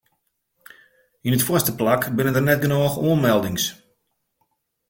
Yn 1.25 1.35
it 1.37 1.45
foarste 1.47 1.73
plak 1.79 2.01
binne 2.15 2.31
der 2.35 2.45
net 2.47 2.61
genôch 2.63 2.95
oanmeldings. 3.05 3.65